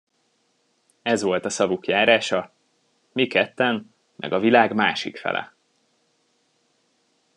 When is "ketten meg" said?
3.27-4.33